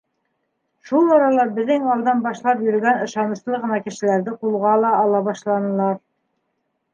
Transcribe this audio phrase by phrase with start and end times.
[0.91, 6.01] Шул арала беҙҙең алдан башлап йөрөгән ышаныслы ғына кешеләрҙе ҡулға ла ала башланылар.